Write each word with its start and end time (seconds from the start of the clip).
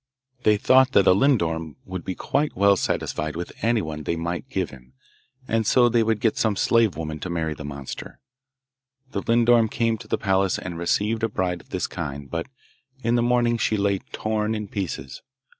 They 0.41 0.57
thought 0.57 0.93
that 0.93 1.05
a 1.05 1.13
lindorm 1.13 1.75
would 1.85 2.03
be 2.03 2.15
quite 2.15 2.55
well 2.55 2.75
satisfied 2.75 3.35
with 3.35 3.51
anyone 3.61 3.99
that 3.99 4.05
they 4.05 4.15
might 4.15 4.49
give 4.49 4.71
him, 4.71 4.93
and 5.47 5.63
so 5.63 5.89
they 5.89 6.01
would 6.01 6.19
get 6.19 6.37
some 6.39 6.55
slave 6.55 6.97
woman 6.97 7.19
to 7.19 7.29
marry 7.29 7.53
the 7.53 7.63
monster. 7.63 8.19
The 9.11 9.21
lindorm 9.21 9.69
came 9.69 9.99
to 9.99 10.07
the 10.07 10.17
palace 10.17 10.57
and 10.57 10.79
received 10.79 11.21
a 11.21 11.29
bride 11.29 11.61
of 11.61 11.69
this 11.69 11.85
kind, 11.85 12.31
but 12.31 12.47
in 13.03 13.13
the 13.13 13.21
morning 13.21 13.59
she 13.59 13.77
lay 13.77 13.99
torn 14.11 14.55
in 14.55 14.69
pieces. 14.69 15.21